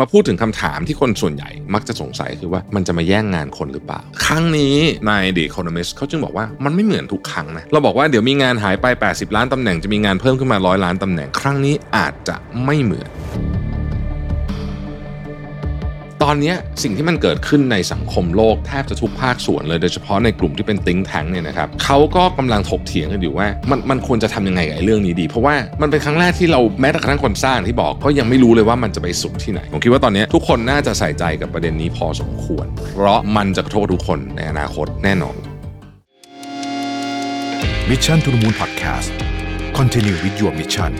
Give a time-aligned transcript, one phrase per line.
[0.00, 4.76] มาพูดถึงคำถามที่คนส่วนใหญ่มักจะสงสัยคือว่ามันจะมาแย่งงานคนหรือเปล่า ครั้งนี้
[5.06, 13.10] ใน The Economist เขาจึงบอกว่ามันไม่เหมือนทุกครั้งนะ เราบอกว่าเดี๋ยวมีงานหายไป 80 ล้านตำแหน่งจะมีงานเพิ่มขึ้นมาร้อยล้านตำแหน่ง ครั้งนี้อาจจะไม่เหมือน
[16.24, 35.36] ตอนนี้สิ่งที่มันเกิดขึ้นในสังคมโลกแทบจะทุกภาคส่วนเลยโดยเฉพาะในกลุ่มที่เป็นติ้งแทงเนี่ยนะครับเขาก็กำลังถกเถียงกันอยู่ว่ามันมันควรจะทำยังไงกับเรื่องนี้ดี เพราะว่ามันเป็นครั้งแรกที่เราแม้แต่กระทั่งคนสร้างที่บอกก็ยังไม่รู้เลยว่ามันจะไปสุดที่ไหนผมคิดว่าตอนนี้ทุกคนน่าจะใส่ใจกับประเด็นนี้พอสมควร เพราะมันจะกระทบทุกคนในอนาคตแน่นอน
[37.88, 39.10] Mission to the Moon Podcast
[39.78, 40.92] Continue with your mission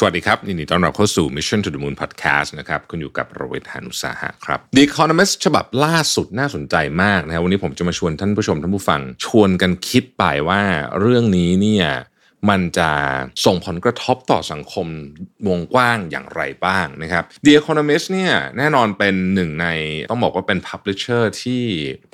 [0.00, 10.62] สวัสดีครับยินดีต้อนรับเข้าสู่ Mission to the Moon Podcast นะครับคุณอยู่กับโรเวทหานุสาหะครับ The Economist ฉบับล่าสุดน่าสนใจมากนะครับวันนี้ผมจะมาชวนท่านผู้ชมท่านผู้ฟัง ชวนกันคิดไปว่า
[11.00, 11.86] เรื่องนี้เนี่ย
[12.50, 12.90] มันจะ
[13.44, 14.86] ส่งผลกระทบต่อสังคม
[15.48, 19.66] วงกว้างอย่างไรบ้างนะครับ The Economist เนี่ยแน่นอนเป็นหนึ่งใน
[20.10, 21.62] ต้องบอกว่าเป็น Publisher ที่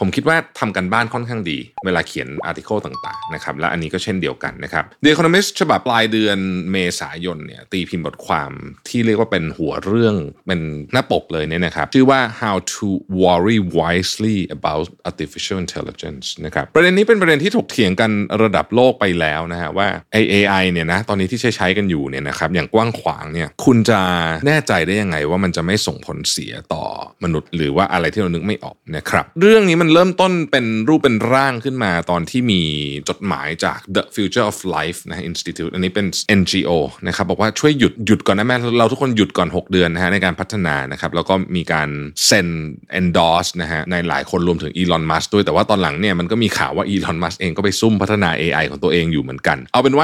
[0.01, 6.39] ผมคิดว่าทำกันบ้านค่อนข้างดี เวลาเขียนอาร์ติเคิลต่างๆนะครับและอันนี้ก็เช่นเดียวกันนะครับ The Economist ฉบับปลายเดือน
[6.73, 8.53] เมษายนเนี่ยตีพิมพ์บทความ
[8.89, 10.17] ที่เรียกว่าเป็นหัวเรื่อง
[10.47, 10.61] เป็น
[10.93, 12.87] หน้าปกเลยเนี่ยนะครับ ชื่อว่า how to
[13.23, 18.11] worry wisely about artificial intelligence นะครับประเด็นนี้เป็นประเด็นที่ถกเถียงกัน
[18.43, 24.01] ระดับโลกไปแล้วนะฮะว่า AI เนี่ยนะตอนนี้ที่ใช้ใช้กันอยู่เนี่ยนะครับอย่างกว้างขวางเนี่ยคุณจะ
[24.47, 26.85] แน่ใจได้ยังไงว่ามันจะไม่ส่งผลเสียต่อ
[27.25, 32.63] มนุษย์ หรือว่าอะไรที่เรานึกไม่ออกนะครับเรื่องนี้มันเริ่มต้นเป็นรูปเป็นร่างขึ้นมาตอนที่มี
[33.09, 36.07] จดหมายจาก The Future of Life นะ Institute อันนี้เป็น
[36.41, 36.71] NGO
[37.07, 41.89] นะครับบอกว่าช่วยหยุดหยุดก่อนนะแม่เราทุกคนหยุดก่อน 6 เดือนนะฮะในการพัฒนานะครับแล้วก็มีการ
[42.27, 42.49] เซ็น
[42.99, 50.04] endorse นะฮะในหลายคนรวมถึงอีลอนมัสด้วยแต่ว่าตอนหลังเนี่ยมันก็มีข่าวว่าอีลอนมัสเองก็ไปซุ่มพัฒนา AI ของตัวเองอยู่เหมือนกัน เอาเป็นว่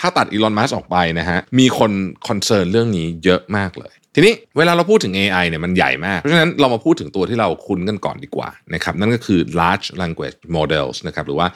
[0.00, 1.92] ถ้าตัดอีลอนมัสออกไปนะฮะมีคน
[2.28, 11.48] คอนเซิร์นเรื่องนี้เยอะมากเลย ทีนี้เวลาเราพูดถึง AI เนี่ยมันใหญ่มาก เพราะฉะนั้นเรามาพูดถึงตัวที่เราคุ้นกันก่อนดีกว่านะครับนั่นก็คือ large language models นะครับหรือว่า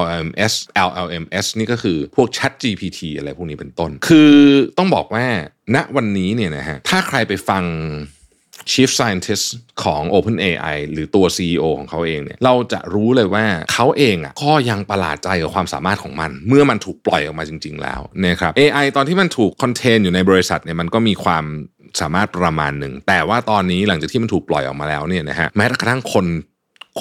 [0.00, 0.52] LLMS
[0.88, 4.34] LLMS นี่ก็คือพวก Chat GPT อะไรพวกนี้เป็นต้น คือ
[4.78, 5.26] ต้องบอกว่า
[5.74, 7.64] ณวันนี้เนี่ยนะฮะถ้าใครไปฟัง
[8.72, 9.46] Chief Scientist
[9.82, 21.44] ของ OpenAI หรือตัว CEO ของเขาเองเนี่ยเราจะรู้เลยว่าเขาเองอะก็ยังประหลาดใจกับความสามารถของมัน เมื่อมันถูกปล่อยออกมาจริง ๆ แล้วนะครับ AI ตอนที่มันถูกคอนเทนอยู่ในบริษัทเนี่ยมันก็มีความ
[22.00, 26.26] สามารถประมาณหนึ่ง แต่ว่าตอนนี้หลังจากที่มันถูกปล่อยออกมาแล้วเนี่ยนะฮะแม้กระทั่งคน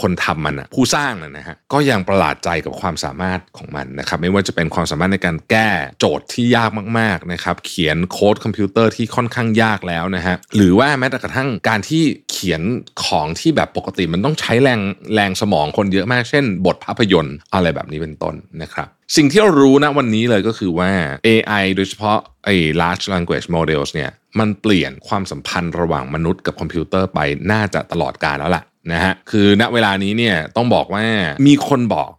[0.02, 5.70] คนทำมันอะผู้สร้างนะฮะก็ยังประหลาดใจกับความสามารถของมันนะครับไม่ว่าจะเป็นความสามารถในการแก้
[6.00, 6.70] โจทย์ที่ยาก
[7.00, 12.62] มากๆนะครับเขียนโค้ดคอมพิวเตอร์ที่ค่อนข้างยากแล้วนะฮะหรือว่าแม้แต่กระทั่งการที่เขียน
[13.06, 14.82] ของที่แบบปกติมันต้องใช้แรง
[15.14, 20.92] แรงสมองคนเยอะมากเช่น บทภาพยนตร์อะไรแบบนี้เป็นต้นนะครับสิ่งที่เรารู้นะวันนี้เลยก็คือว่า
[21.28, 27.20] AI โดยเฉพาะไอ้ large language models เนี่ยมันเปลี่ยนความสัมพันธ์ระหว่างมนุษย์กับคอมพิวเตอร์ไป
[27.52, 31.06] น่าจะตลอดกาลแล้วล่ะ นะฮะคือณเวลานี้เนี่ยต้องบอกว่า
[31.48, 32.12] มีคนบอก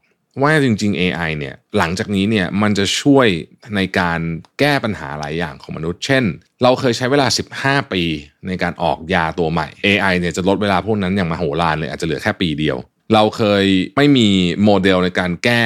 [0.43, 3.29] ว่าจริง ๆ AI เนี่ยหลังจากนี้เนี่ยมันจะช่วย
[3.77, 4.21] ในการ
[4.59, 6.25] แก้ปัญหาหลายอย่างของมนุษย์ เช่น
[6.62, 7.27] เราเคยใช้เวลา
[7.61, 8.03] 15 ปี
[8.47, 12.77] ในการออกยาตัวใหม่ AI เนี่ยจะลดเวลาพวกนั้นอย่างมโหฬารเลยอาจจะเหลือแค่ปีเดียว
[13.15, 13.65] เราเคย
[13.97, 14.28] ไม่มี
[14.65, 15.65] โมเดลในการแก้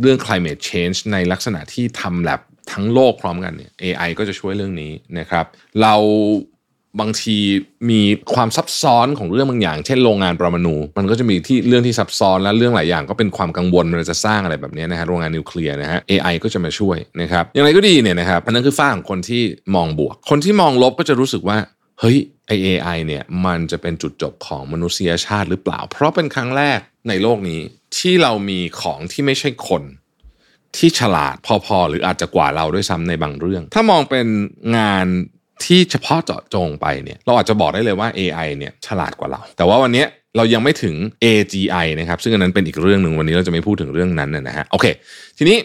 [0.00, 2.40] เรื่อง climate change ในลักษณะที่ทำแลบ
[2.72, 5.46] ทั้งโลกพร้อมกันเนี่ย AI ก็จะช่วยเรื่องนี้นะครับ
[5.82, 5.94] เรา
[7.00, 7.36] บางที
[7.90, 8.00] มี
[8.34, 19.42] ความซับซ้อนของเรื่องบางอย่าง เช่นโรงงานปรมาณูมันก็จะมีที่เรื่องที่ซับซ้อนและเรื่องหลายอย่างก็เป็นความกังวลเราจะสร้างอะไรแบบนี้นะฮะโรงงานนิวเคลียร์นะฮะ AI ก็จะมาช่วยนะครับอย่างไรก็ดีเนี่ยนะครับอันนั้นคือฝ้าของคนที่
[19.74, 21.58] มองบวก คนที่มองลบก็จะรู้สึกว่า
[22.00, 22.16] เฮ้ย
[22.46, 26.78] ไอ AI เนี่ยมันจะเป็นจุดจบของมนุษยชาติหรือเปล่า เพราะเป็นครั้งแรก
[27.08, 27.60] ในโลกนี้
[27.98, 29.82] ที่เรามีของที่ไม่ใช่คน
[30.76, 34.26] ที่ฉลาดพอๆ หรืออาจจะกว่าเราด้วยซ้ำในบางเรื่อง ถ้ามองเป็น
[34.76, 35.06] งาน
[35.64, 40.04] ที่เฉพาะเจาะจงไปเนี่ยเราอาจจะบอกได้เลยว่า AI เนี่ยฉลาดกว่าเรา แต่ว่าวันนี้
[40.36, 40.94] เรายังไม่ถึง
[41.24, 44.86] AGI นะครับ ซึ่งอันนั้นเป็นอีกเรื่องหนึ่งวันนี้เราจะไม่พูดถึงเรื่องนั้นนะฮะโอเค
[45.38, 45.58] ทีนี้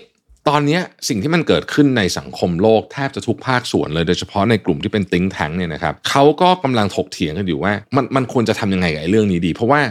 [0.50, 0.80] ตอนนี้
[1.10, 9.82] สิ่งที่มันเกิดขึ้นในสังคมโลกแทบจะทุกภาคส่วนเลยโดยเฉพาะในกลุ่มที่เป็นติ้งแทงเนี่ยนะครับเขาก็กำลังถกเถียงกันอยู่ว่ามันมันควรจะทำยังไงกับเรื่องนี้ดี เพราะว่า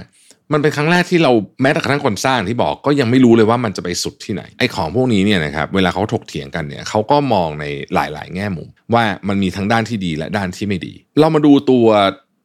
[0.53, 7.65] มันเป็นครั้งแรกที่เราแม้แต่กระทั่งคนสร้างที่บอกก็ยังไม่รู้เลยว่ามันจะไปสุดที่ไหนไอ้ของพวกนี้เนี่ยนะครับเวลาเขาถกเถียงกันเนี่ยเขาก็มองใน
[7.95, 11.87] หลาย ๆ แง่มุม ว่ามันมีทั้งด้านที่ดีและด้านที่ไม่ดี เรามาดูตัว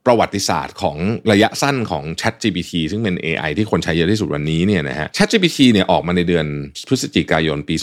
[0.06, 0.98] ประวัติศาสตร์ของ
[1.32, 6.46] ระยะสั้นของ Chat GPT ซึ่งเป็น AI ที่คนใช้เยอะที่สุดวันนี้เนี่ยนะฮะ Chat GPT เนี่ยออกมาในเดือน
[6.88, 7.76] พฤศจิกายนปี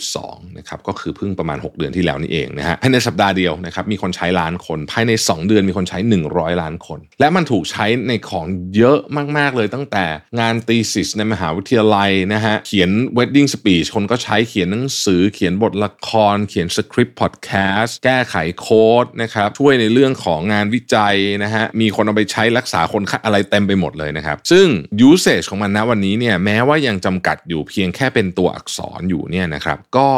[0.00, 5.98] 2022 นะครับก็คือเพิ่งประมาณ 6 เดือนที่แล้วนี่เองนะฮะภายในสัปดาห์เดียวนะครับมีคนใช้ล้านคน ภายใน 2 เดือนมีคนใช้
[6.30, 8.46] 100 ล้านคน และมันถูกใช้ในของ
[8.76, 8.98] เยอะ
[9.38, 10.04] มากๆเลยตั้งแต่
[10.40, 17.50] งานตีสิสในมหาวิทยาลัยนะฮะเขียน wedding speech คนก็ใช้เขียนหนังสือเขียนบทละคร เขียนสคริปต์พอดแค
[17.80, 24.66] สต์แก้ไขโค้ดนะครับช่วยในเรื่องของงานวิจัยนะฮะมีคนเอาไปใช้รักษาคนอะไรเต็มไปหมดเลยนะครับ ซึ่ง
[25.08, 30.08] usage ของมันนะวันนี้เนี่ยแม้ว่ายังจำกัดอยู่เพียงแค่เป็นตัวอักษรอยู่เนี่ยนะครับ ก็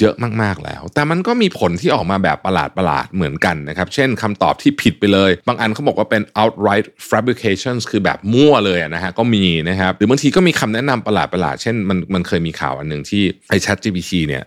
[0.00, 14.44] เยอะมากๆแล้ว แต่มันก็มีผลที่ออกมาแบบประหลาดประหลาดเหมือนกันนะครับ เช่นคำตอบที่ผิดไปเลย บางอันเขาบอกว่าเป็น outright fabrications คือแบบมั่วเลยนะฮะ ก็มีนะครับ หรือบางทีก็มีคำแนะนำประหลาดประหลาดเช่นมันมันเคยมีข่าวอันหนึ่งที่ไอ้ Chat GPT เนี่ย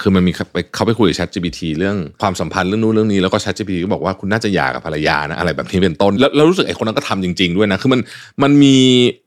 [0.00, 0.32] คือมันมี
[0.74, 8.00] เขาไปคุยกับ Chat GPT เรื่องความสัมพันธ์เรื่องนู้นเรื่องนี้แล้วก็ Chat GPT ก็บอกว่าคุณน่าจะหย่ากับภรรยานะอะไรแบบนี้เป็นต้น แล้วรู้สึกไอ้คนนั้นก็ทำจริง ๆ ด้วยนะคือมัน
[8.42, 8.76] มันมี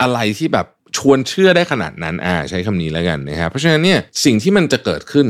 [0.02, 5.28] อะไรที่แบบชวนเชื่อได้ขนาดนั้นอ่าใช้คำนี้แล้วกันนะครับเพราะฉะนั้นเนี่ยสิ่งที่มันจะเกิดขึ้น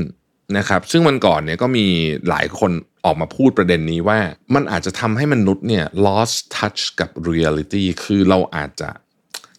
[0.58, 1.86] นะครับซึ่งมันก่อนเนี่ยก็มี
[2.30, 2.72] หลายคน
[3.06, 4.20] ออกมาพูดประเด็นนี้ว่า
[4.56, 8.90] มันอาจจะทำให้มนุษย์เนี่ย lost touch กับ reality คือเราอาจจะ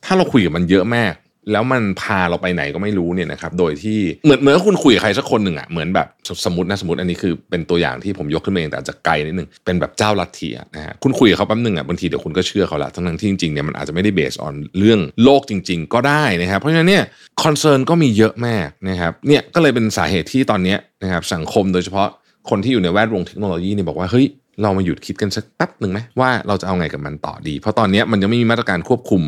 [0.04, 1.12] ถ้าเราคุยกับมันเยอะมาก
[1.52, 6.06] แล้วมันพาเราไปไหนก็ไม่รู้เนี่ยนะครับโดยที่เหมือนเหมือนคุณคุยกับใครสักคนหนึ่งอะ่ะเหมือนแบบ
[6.46, 17.04] สมมตินะสมมติอันนี้คือเป็นตัวอย่างที่ผมยกขึ้นมาเองแต่อาจจะไกลนิดนึงเป็นแบบเจ้าลัทธิอะนะฮะคุณคุยกับเขาแป๊บนึงอะ่ะบางทีเดี๋ยวคุณก็เชื่อเขาละทั้งที่จริงๆเนี่ยมันอาจจะไม่ได้ based on เรื่องโลกจริง ๆ ก็ได้นะครับเพราะฉะนั้นเนี่ย
[17.42, 22.08] concern ก็มีเยอะมากนะครับเนี่ยก็เลยเป็นสาเหตุที่ตอนนี้นะครับสังคมโดยเฉพาะ
[22.50, 24.26] คนที่อยู่ในแวดวงเทคโนโลยีเนี่ยบอกว่าเฮ้ย
[24.62, 29.22] เรามาหยุดคิดกันสักแป๊บหนึ่งไหมว่าเราจะเอาไงกับมันต่อดี เพราะตอนนี้มันยังไม่มีมาตรการควบคุม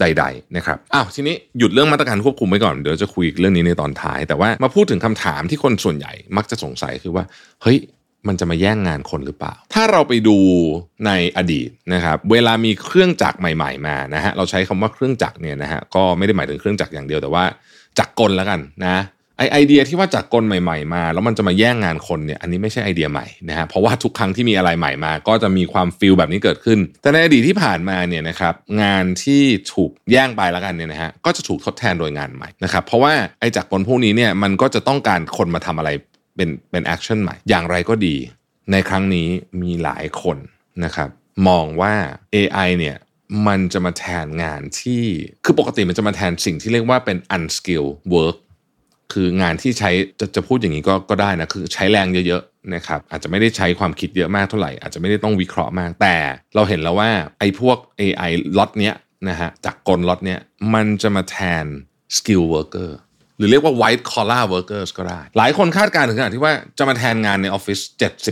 [0.00, 7.24] ใด ๆ นะครับ อ้าวทีนี้หยุดเรื่องมาตรการควบคุมไว้ก่อน เดี๋ยวจะคุยเรื่องนี้ในตอนท้าย แต่ว่ามาพูดถึงคำถามที่คนส่วนใหญ่มักจะสงสัยคือว่า
[7.62, 7.78] เฮ้ย
[8.28, 10.38] มันจะมาแย่งงานคนหรือเปล่า ถ้าเราไปดู
[11.06, 17.44] ในอดีตนะครับ เวลามีเครื่องจักรใหม่ ๆ มานะฮะ เราใช้คำว่าเครื่องจักรเนี่ยนะฮะ ก็ไม่ได้หมายถึงเครื่องจักรอย่างเดียวแต่ว่า
[17.98, 18.96] จักรกลแล้วกันนะ
[19.38, 29.42] ไอไอเดียที่ว่าจักรกลใหม่ ๆ มา แล้วมันจะมาแย่งงานคนเนี่ยอันนี้ไม่ใช่ไอเดียใหม่นะฮะเพราะว่าทุกครั้งที่มีอะไรใหม่มา ก็จะมีความ feel แบบนี้เกิดขึ้น แต่ในอดีตที่ผ่านมาเนี่ยนะครับงานที่
[29.72, 35.90] ถูกแย่งไปแล้วกันเนี่ยนะฮะก็จะถูกทดแทนโดยงานใหม่นะครับเพราะว่าไอจักรกลพวกนี้เนี่ยมันก็จะต้องการคนมาทำอะไร
[36.36, 38.16] เป็นเป็น action ใหม่ อย่างไรก็ดี
[38.72, 39.28] ในครั้งนี้
[39.62, 40.36] มีหลายคน
[40.84, 41.08] นะครับ
[41.48, 41.94] มองว่า
[42.34, 42.96] AI เนี่ย
[43.46, 45.02] มันจะมาแทนงานที่
[45.44, 48.36] คือปกติมันจะมาแทนสิ่งที่เรียกว่าเป็น unskilled work
[49.12, 56.16] คืองานที่ใช้จะจะพูดอย่างนี้ก็ก็ได้นะคือใช้แรงเยอะๆนะครับอาจจะไม่ได้ใช้ความคิดเยอะมากเท่าไหร่อาจจะไม่ได้ต้องวิเคราะห์มาก แต่
[56.54, 58.94] เราเห็นแล้วว่าไอ้พวก AI ล็อตเนี้ย
[59.28, 60.40] นะฮะจากกลล็อตเนี้ย
[60.74, 61.64] มันจะมาแทน
[62.16, 62.90] skill worker
[63.38, 67.80] หรือเรียกว่า white collar workers ก็ได้ หลายคนคาดการณ์ถึงขนาดที่ว่าจะมาแทนงานในออฟฟิศ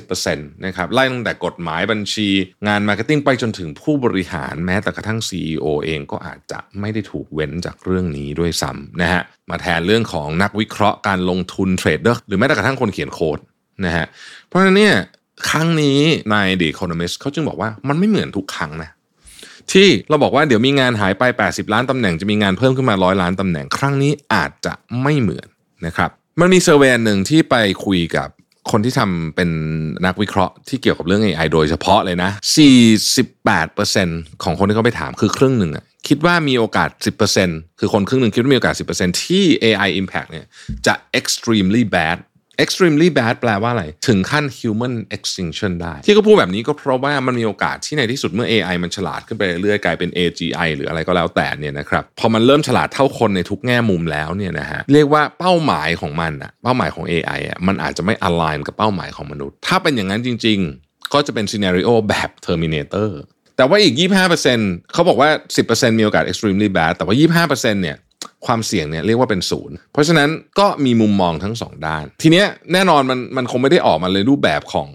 [0.06, 2.29] 70%นะครับ ไล่ตั้งแต่กฎหมายบัญชี
[2.67, 13.39] งาน marketing ไปจนถึงผู้บริหารแม้แต่กระทั่ง CEO เองก็อาจจะไม่ได้ถูกเว้นจากเรื่องนี้ด้วยซ้ำนะฮะ มาแทนเรื่องของนักวิเคราะห์การลงทุน trader หรือแม้แต่กระทั่งคนเขียนโค้ด
[13.85, 14.07] นะฮะ
[14.47, 14.95] เพราะฉะนั้นเนี่ย
[15.50, 16.00] ครั้งนี้
[16.31, 18.91] ใน The Economist เขาจึงบอกว่ามันไม่เหมือนทุกครั้งนะ
[19.72, 25.49] ที่เราบอกว่าเดี๋ยวมีงานหายไป 80 ล้านตำแหน่งจะมีงานเพิ่มขึ้นมาร้อยล้านตำแหน่ง ครั้งนี้อาจจะไม่เหมือน
[25.87, 28.28] นะครับมันมีเซอร์เวยหนึ่งที่ไปคุยกับ
[28.70, 29.50] คนที่ทำเป็น
[30.06, 32.31] นักวิเคราะห์ที่เกี่ยวกับเรื่อง AI โดยเฉพาะเลยนะ
[33.16, 36.90] 48%ของคนที่เขาไปถามคือครึ่งหนึ่งอะคิดว่ามีโอกาส
[37.34, 40.46] 10%คือคนครึ่งหนึ่งคิดว่ามีโอกาส 10%ที่ AI impact เนี่ย
[40.87, 42.19] จะ extremely bad
[42.62, 58.59] extremely bad แปลว่าอะไร ถึงขั้น human extinction ได้ ที่เขาพูดแบบนี้ก็เพราะว่ามันมีโอกาสที่ในที่สุดเมื่อ AI มันฉลาดขึ้นไปเรื่อยกลายเป็น AGI หรืออะไรก็แล้วแต่เนี่ยนะครับพอมันเริ่มฉลาดเท่าคนในทุกแง่มุมแล้วเนี่ยนะฮะเรียกว่าเป้าหมายของมันอะเป้าหมายของ AI อะมันอาจจะไม่ align
[58.67, 63.11] กับเป้าหมายของมนุษย์ ถ้าเป็นอย่างนั้นจริง ๆ ก็จะเป็น scenario แบบ Terminator
[63.57, 63.95] แต่ว่าอีก
[64.38, 65.31] 25%เขาบอกว่า
[65.64, 67.97] 10%มีโอกาส extremely bad แต่ว่า 25%เนี่ย
[68.47, 74.89] ความเสี่ยงเนี่ยเรียกว่าเป็นศูนย์เพราะฉะนั้นก็มีมุมมองทั้งสองด้าน ทีเนี้ยแน่นอนมันมันคงไม่ได้ออกมาเลยรูปแบบของ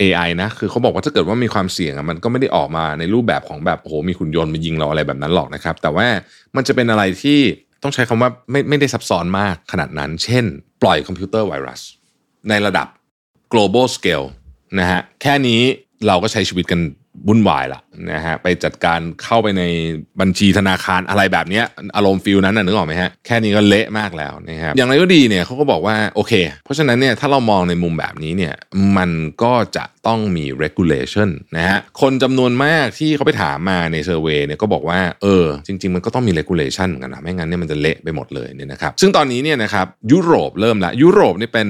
[0.00, 6.06] AI นะคือเขาบอกว่าถ้าเกิดว่ามีความเสี่ยงอะมันก็ไม่ได้ออกมาในรูปแบบของแบบโอ้โหมีขุนยนต์มายิงเราอะไรแบบนั้นหรอกนะครับ แต่ว่า
[6.56, 7.38] มันจะเป็นอะไรที่
[7.82, 10.44] ต้องใช้คำว่าไม่ไม่ได้ซับซ้อนมากขนาดนั้น เช่น
[10.82, 11.80] ปล่อยคอมพิวเตอร์ไวรัส
[12.48, 12.86] ในระดับ
[13.52, 14.26] global scale
[14.78, 15.62] นะฮะแค่นี้
[16.06, 16.80] เราก็ใช้ชีวิตกัน
[17.28, 17.80] วุ่นวายละ
[18.12, 19.62] นะฮะไปจัดการเข้าไปใน
[20.20, 21.62] บัญชีธนาคารอะไรแบบนี้
[21.96, 26.32] อารมณ์ feel นั้นน่ะนึกออกไหมฮะแค่นี้ก็เละมากแล้วนะครับอย่างไรก็ดีเนี่ยเขาก็บอกว่าโอเค
[26.64, 28.54] เพราะฉะนั้นเนี่ยถ้าเรามองในมุมแบบนี้เนี่ย
[28.96, 29.10] มัน
[29.42, 41.68] ก็จะต้องมี regulation นะฮะคนจำนวนมากที่เขาไปถามมาใน survey เนี่ยก็บอกว่าเออจริง ๆ มันก็ต้องมี regulation เหมือนกันนะไม่งั้นเนี่ยมันจะเละไปหมดเลยเนี่ยนะครับซึ่งตอนนี้เนี่ยนะครับยุโรปเริ่มละยุโรปนี่เป็น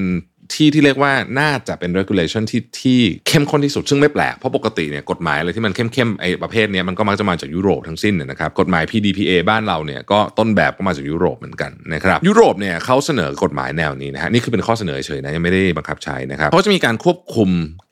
[0.53, 17.49] ที่ที่เรียกว่าน่าจะเป็น regulation ที่ที่เข้มข้นที่สุดซึ่งไม่แปลก เพราะปกติเนี่ยกฎหมายอะไรที่มันเข้มๆไอ้ประเภทเนี้ยมันก็มักจะมาจากยุโรปทั้งสิ้นเนี่ยนะครับกฎหมาย PDPA บ้านเราเนี่ยก็ต้นแบบก็มาจากยุโรปเหมือนกันนะครับยุโรปเนี่ยเขาเสนอกฎหมายแนวนี้นะฮะนี่คือเป็นข้อเสนอเฉยนะยังไม่ได้บังคับใช้นะครับเขาจะมีการควบคุม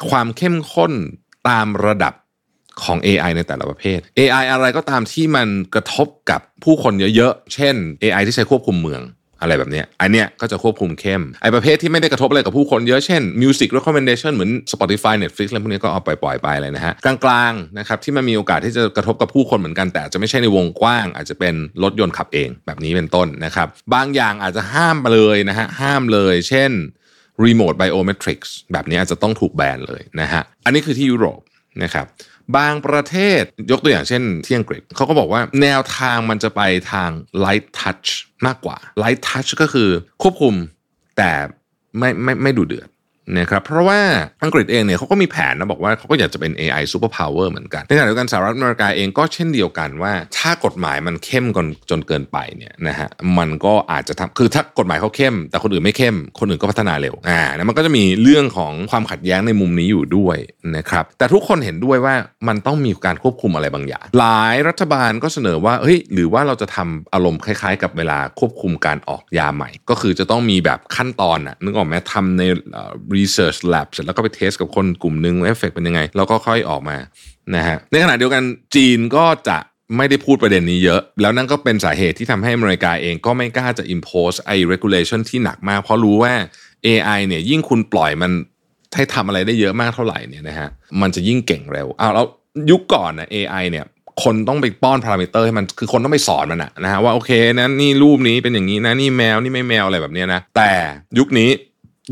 [0.10, 0.92] ความเข้มข้น
[1.50, 2.14] ตามระดับ
[2.84, 9.02] ของ AI ในแต่ละประเภท AI อะไรก็ตามที่มันกระทบกับผู้คนเยอะๆ เช่น AI ที่ใช้ควบคุมเมือง
[9.42, 17.16] อะไรแบบนี้อันเนี้ยก็จะควบคุมเข้ม ไอ้ประเภทที่ไม่ได้กระทบอะไรกับผู้คนเยอะเช่น Music Recommendation เหมือน Spotify Netflix อะไรพวกนี้ก็เอาไปปล่อยไปเลยนะฮะ กลา
[17.50, 26.72] งๆนะครับที่มันมีโอกาสที่จะกระทบกับผู้คนเหมือนกันแต่จจะไม่ใช่ในวงกว้าง อาจจะเป็นรถยนต์ขับเองแบบนี้เป็นต้นนะครับ บางอย่างอาจจะห้ามไปเลยนะฮะห้ามเลย เช่น
[27.46, 31.42] Remote Biometrics แบบนี้อาจจะต้องถูกแบนเลยนะฮะอันนี้คือที่ยุโรป
[31.84, 32.06] นะครับ
[32.58, 36.62] บางประเทศยกตัวอย่างเช่นที่อังกฤษเขาก็บอกว่าแนวทางมันจะไป
[36.92, 37.10] ทาง
[37.46, 38.10] light touch
[38.46, 39.90] มากกว่า light touch ก็คือ
[40.22, 40.56] ควบคุม
[41.18, 41.32] แต่
[42.00, 42.88] ไม่ไม่ไม่ดูเดือด
[43.38, 44.00] นะครับเพราะว่า
[44.44, 60.38] อังกฤษเองเนี่ยเขาก็มีแผนนะบอกว่าเขาก็อยากจะเป็น AI super power เหมือนกันในขณะเดียวกันสหรัฐอเมริกาเองก็เช่นเดียวกันว่า ถ้ากฎหมายมันเข้มจนจนเกินไปเนี่ยนะฮะมันก็อาจจะทำคือถ้ากฎหมายเขาเข้ม แต่คนอื่นไม่เข้ม คนอื่นก็พัฒนาเร็วอ่าแล้วมันก็จะมีเรื่องของความขัดแย้งในมุมนี้อยู่ด้วย
[60.76, 62.16] นะครับแต่ทุกคนเห็นด้วยว่า
[62.48, 72.44] มันต้องมีการควบคุมอะไรบางอย่าง หลายรัฐบาลก็เสนอว่าเฮ้ยหรือว่าเราจะทำอารมณ์คล้าย ๆ กับเวลาควบคุมการออกยาใหม่ ก็คือจะต้องมีแบบขั้นตอนนะนึกออกไหมทำใน
[73.18, 76.98] research lab เสร็จแล้วก็ไป test กับคนกลุ่มหนึ่งเอฟเฟกเป็นยังไง แล้วก็ค่อยออกมา
[77.56, 78.44] นะฮะในขณะเดียวกัน
[78.76, 79.58] จีนก็จะ
[79.98, 86.34] ไม่ได้พูดประเด็นนี้เยอะ แล้วนั่นก็เป็นสาเหตุที่ทำให้อเมริกาเองก็ไม่กล้าจะ impose ไอ้ regulation ที่หนักมาก เพราะรู้ว่า
[86.88, 88.32] AI เนี่ยยิ่งคุณปล่อยมัน
[88.96, 90.70] ให้ทำอะไรได้เยอะมากเท่าไหร่เนี่ยนะฮะ
[91.02, 92.26] มันจะยิ่งเก่งเร็วอ้าวแล้ว
[92.72, 93.86] ยุคก่อนนะ AI เนี่ย
[94.24, 100.72] คนต้องไปป้อนพารามิเตอร์ให้มันคือคนต้องไปสอนมันอะนะฮะว่าโอเคนะนี่รูปนี้เป็นอย่างนี้นะนี่แมวนี่ไม่แมวอะไรแบบเนี้ยนะแต่
[101.20, 101.50] ยุคนี้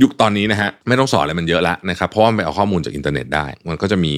[0.02, 4.16] ยุคตอนนี้นะฮะไม่ต้องสอนอะไรมันเยอะแล้วนะครับเพราะว่าไปเอาข้อมูลจากอินเทอร์เน็ตได้ มันก็จะมี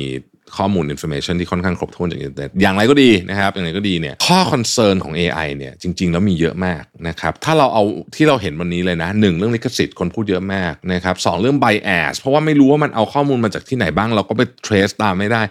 [0.57, 7.83] ข้อมูล information ที่ค่อนข้างครบถ้วนจากอินเทอร์เน็ตอย่างไรก็ดีนะครับ อย่างไรก็ดีเนี่ยข้อ concern ของ AI เนี่ยจริง ๆ แล้วมีเยอะมากนะครับถ้าเราเอา
[8.15, 15.41] ที่เราเห็นวันนี้เลยนะหนึ่งเรื่องลิขสิทธิ์คนพูดเยอะมากนะครับสองเรื่อง bias เพราะว่าไม่รู้ว่ามันเอาข้อมูลมาจากที่ไหนบ้าง เราก็ไป trace ตามไม่ได้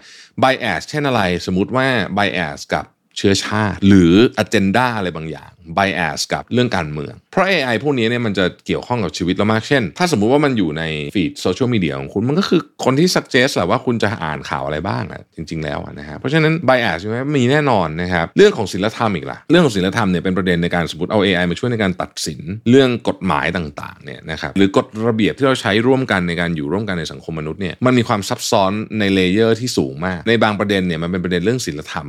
[0.43, 1.87] bias เช่นอะไร สมมติว่า
[2.19, 2.85] bias กับ
[3.16, 10.83] เชื้อชาติ หรือ agenda อะไรบางอย่าง bias กับเรื่องการเมือง เพราะ AI พวกนี้เนี่ยมันจะเกี่ยวข้องกับชีวิตเรามากเช่น ถ้าสมมุติว่ามันอยู่ใน
[11.14, 22.40] ฟีดโซเชียลมีเดียของคุณมันก็คือคนที่ suggest แหละว่าคุณจะอ่านข่าวอะไรบ้างอะจริง ๆ แล้วนะฮะเพราะฉะนั้น bias ใช่ไหมมีแน่นอนนะครับเรื่องของศีลธรรมอีกละเรื่องของศีลธรรมเนี่ยเป็นประเด็นในการสมมติเอา AI มาช่วยในการตัดสิน
[22.71, 32.09] เรื่องกฎหมายต่างๆเนี่ยนะครับหรือกฎระเบียบที่เราใช้ร่วมกันในการอยู่ร่วมกันในสังคมมนุษย์เนี่ยมันมีความซับซ้อนใน layer ที่สูงมาก ในบางประเด็นเนี่ยมันเป็นประเด็นเรื่องศีลธรรม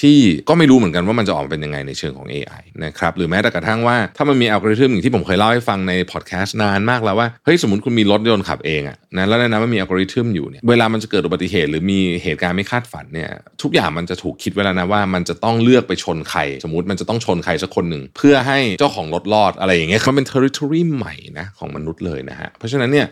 [0.00, 0.18] ที่
[0.48, 13.30] ก็ไม่รู้เหมือนกันว่ามันจะออกมาเป็นยังไงในเชิงของ AI นะครับหรือแม้แต่กระทั่งว่าถ้ามันมีอัลกอริทึมอย่างที่ผมเคยเล่าให้ฟังในพอดแคสต์นานมากแล้วว่าเฮ้ยสมมติคุณมีรถยนต์ขับเองอะนะแล้วในนั้นมันมีอัลกอริทึมอยู่เนี่ยเวลามันจะเกิดอุบัติเหตุหรือมีเหตุการณ์ไม่คาดฝันเนี่ย
[13.62, 23.06] ทุกอย่างมันจะถูกคิดไว้แล้วนะว่ามันจะต้องเลือกไปชนใคร สมมติมันจะต้องชนใครสักคนหนึ่งเพื่อให้เจ้าของรถรอดอะไรอย่างเงี้ยมันเป็น territory ใหม่นะของมนุษย์เลยนะฮะเพราะฉะนั้นเนี่ย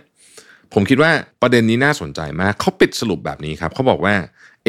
[0.75, 1.11] ผมคิดว่า
[1.42, 4.14] ประเด็นนี้น่าสนใจมากเขาปิดสรุปแบบนี้ครับเขาบอกว่า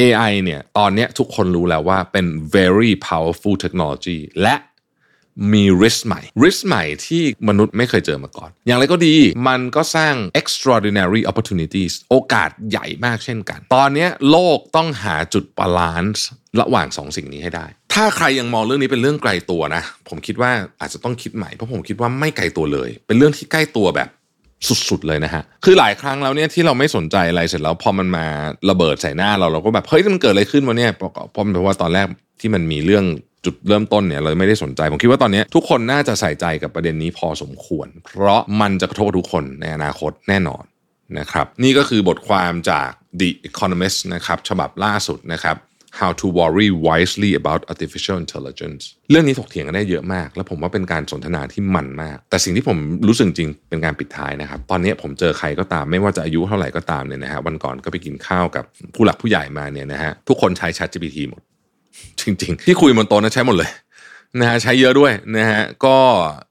[0.00, 2.26] AI เนี่ยตอนนี้ทุกคนรู้แล้วว่าเป็น
[2.56, 4.56] very powerful technology และ
[5.52, 9.16] มี risk ใหม่ risk ใหม่ที่มนุษย์ไม่เคยเจอมาก่อน อย่างไรก็ดี
[9.48, 16.26] มันก็สร้าง extraordinary opportunities โอกาสใหญ่มากเช่นกัน ตอนนี้โลกต้องหาจุด balance
[16.60, 24.08] ระหว่างสองสิ่งนี้ให้ได้ ถ้าใครยังมองเรื่องนี้เป็นเรื่องไกลตัวนะ ผมคิดว่าอาจจะต้องคิดใหม่ เพราะผมคิดว่าไม่ไกลตัวเลย เป็นเรื่องที่ใกล้ตัวแบบ
[24.88, 28.26] สุดๆเลยนะฮะ คือหลายครั้งแล้วเนี่ยที่เราไม่สนใจอะไรเสร็จแล้วพอมันมา
[28.70, 32.06] ระเบิดใส่หน้าเราเราก็แบบเฮ้ยมันเกิดอะไรขึ้นวะเนี่ยเพราะมันเพราะว่าตอนแรก
[32.40, 33.04] ที่มันมีเรื่อง
[33.44, 40.64] จุดเริ่มต้นเนี่ยเราไม่ได้สนใจ ผมคิดว่าตอนนี้ทุกคนน่าจะใส่ใจกับประเด็นนี้พอสมควร เพราะมันจะกระทบทุกคนในอนาคตแน่นอน
[41.18, 45.56] นะครับ นี่ก็คือบทความจาก The Economist นะครับฉบับล่าสุดนะครับ
[46.00, 52.78] How to worry wisely about artificial intelligence เรื่องนี้ถกเถียงกันได้เยอะมาก แล้วผมว่าเป็นการสนทนาที่มันมาก แต่สิ่งที่ผม
[53.08, 58.64] รู้สึกจริงเป็นการปิดท้ายนะครับ ตอนนี้ผมเจอใครก็ตามไม่ว่าจะอายุเท่าไหร่ก็ตามเนี่ยนะฮะวันก่อนก็ไปกินข้าวกับ
[58.94, 61.42] ผู้หลักผู้ใหญ่มาเนี่ยนะฮะทุกคนใช้ Chat GPT หมด
[62.20, 63.70] จริง ๆ ที่คุยบนโต๊ะนั้นใช้หมดเลย
[64.40, 65.96] นะฮะใช้เยอะด้วยนะฮะก็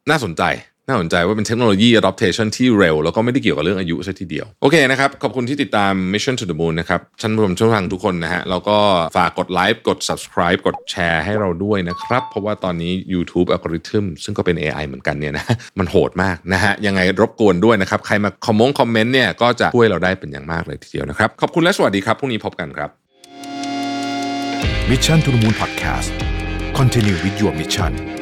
[0.10, 0.44] น่าสนใจ
[0.90, 8.78] น่าสนใจว่าเป็นเทคโนโลยี adaptation ที่เร็ว แล้วก็ไม่ได้เกี่ยวกับเรื่องอายุซะทีเดียว โอเคนะครับ ขอบคุณที่ติดตาม Mission to the Moon นะครับท่านผู้ชมช่วยฟังทุกคนนะฮะ แล้วก็
[9.18, 15.46] ฝากกดไลค์กด subscribe กดแชร์ให้เราด้วยนะครับ เพราะว่าตอนนี้ YouTube algorithm ซึ่งก็เป็น AI เหมือนกันเนี่ยนะ
[15.80, 22.90] มันโหดมากนะฮะ ยังไงรบกวนด้วยนะครับ ใครมาคอมมงคอมเมนต์เนี่ยก็จะช่วยเราได้เป็นอย่างมากเลยทีเดียวนะครับขอบคุณและสวัสดีครับพรุ่งนี้พบกันครับ
[24.90, 26.12] Mission to the Moon Podcast
[26.78, 28.17] Continue with your mission